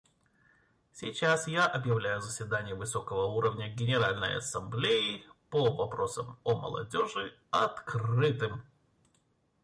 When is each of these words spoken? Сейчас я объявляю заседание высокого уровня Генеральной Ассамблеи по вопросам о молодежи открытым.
Сейчас 0.93 1.47
я 1.47 1.67
объявляю 1.67 2.21
заседание 2.21 2.73
высокого 2.73 3.25
уровня 3.27 3.67
Генеральной 3.69 4.37
Ассамблеи 4.37 5.23
по 5.51 5.71
вопросам 5.75 6.39
о 6.43 6.55
молодежи 6.55 7.37
открытым. 7.51 8.63